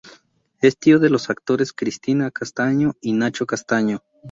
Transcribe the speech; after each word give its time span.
Es 0.61 0.79
tío 0.79 0.97
de 0.97 1.11
los 1.11 1.29
actores 1.29 1.73
Cristina 1.73 2.31
Castaño 2.31 2.95
y 3.01 3.13
Nacho 3.13 3.45
Castaño. 3.45 3.99